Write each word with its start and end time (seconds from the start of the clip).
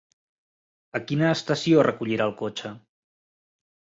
A 0.99 1.01
quina 1.11 1.27
estació 1.33 1.83
recollirà 1.87 2.27
el 2.31 2.35
cotxe? 2.41 2.75